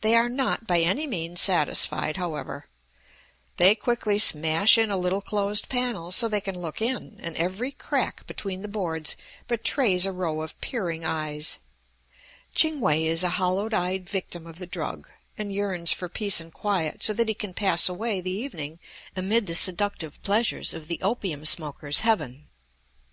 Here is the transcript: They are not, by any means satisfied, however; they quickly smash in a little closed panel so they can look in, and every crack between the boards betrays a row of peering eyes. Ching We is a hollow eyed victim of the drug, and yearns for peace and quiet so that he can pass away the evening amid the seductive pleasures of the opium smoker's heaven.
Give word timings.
They 0.00 0.16
are 0.16 0.28
not, 0.28 0.66
by 0.66 0.80
any 0.80 1.06
means 1.06 1.40
satisfied, 1.40 2.16
however; 2.16 2.64
they 3.56 3.76
quickly 3.76 4.18
smash 4.18 4.76
in 4.76 4.90
a 4.90 4.96
little 4.96 5.20
closed 5.22 5.68
panel 5.68 6.10
so 6.10 6.26
they 6.26 6.40
can 6.40 6.58
look 6.60 6.82
in, 6.82 7.20
and 7.22 7.36
every 7.36 7.70
crack 7.70 8.26
between 8.26 8.62
the 8.62 8.66
boards 8.66 9.14
betrays 9.46 10.06
a 10.06 10.10
row 10.12 10.40
of 10.42 10.60
peering 10.60 11.04
eyes. 11.04 11.60
Ching 12.52 12.80
We 12.80 13.06
is 13.06 13.22
a 13.22 13.28
hollow 13.38 13.68
eyed 13.72 14.08
victim 14.10 14.44
of 14.44 14.58
the 14.58 14.66
drug, 14.66 15.08
and 15.38 15.52
yearns 15.52 15.92
for 15.92 16.08
peace 16.08 16.40
and 16.40 16.52
quiet 16.52 17.04
so 17.04 17.12
that 17.12 17.28
he 17.28 17.34
can 17.34 17.54
pass 17.54 17.88
away 17.88 18.20
the 18.20 18.32
evening 18.32 18.80
amid 19.14 19.46
the 19.46 19.54
seductive 19.54 20.20
pleasures 20.24 20.74
of 20.74 20.88
the 20.88 20.98
opium 21.00 21.44
smoker's 21.46 22.00
heaven. 22.00 22.48